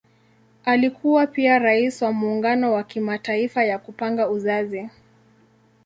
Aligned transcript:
Alikuwa 0.65 1.27
pia 1.27 1.59
Rais 1.59 2.01
wa 2.01 2.11
Muungano 2.13 2.73
ya 2.73 2.83
Kimataifa 2.83 3.63
ya 3.63 3.79
Kupanga 3.79 4.29
Uzazi. 4.29 4.89